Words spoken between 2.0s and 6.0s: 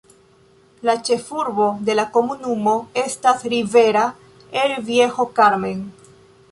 komunumo estas Rivera el Viejo Carmen.